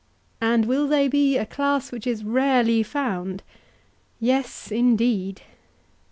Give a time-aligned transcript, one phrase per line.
[0.41, 3.43] And will they be a class which is rarely found?
[4.19, 5.43] Yes, indeed.